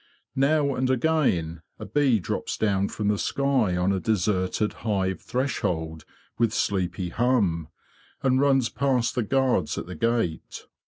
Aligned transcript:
Now 0.35 0.73
and 0.73 0.89
again 0.89 1.61
a 1.77 1.85
bee 1.85 2.19
drops 2.19 2.57
down 2.57 2.87
from 2.89 3.09
the 3.09 3.19
sky 3.19 3.77
on 3.77 3.91
a 3.91 3.99
deserted 3.99 4.73
hive 4.81 5.21
threshold 5.21 6.05
with 6.39 6.55
sleepy 6.55 7.09
hum, 7.09 7.67
and 8.23 8.41
runs 8.41 8.67
past 8.69 9.13
the 9.13 9.21
guards 9.21 9.77
at 9.77 9.85
the 9.85 9.93
gate. 9.93 10.65